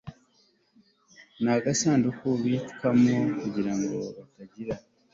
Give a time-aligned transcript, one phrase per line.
[1.43, 4.75] n agasanduku bubikwamo kugira ngo butagira